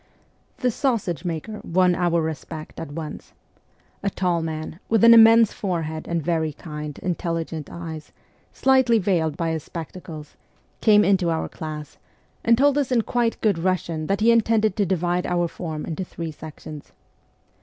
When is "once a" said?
2.93-4.09